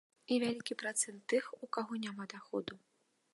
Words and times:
І 0.35 0.37
вялікі 0.43 0.77
працэнт 0.81 1.21
тых, 1.33 1.51
у 1.67 1.69
каго 1.77 2.01
няма 2.07 2.29
даходу. 2.33 2.81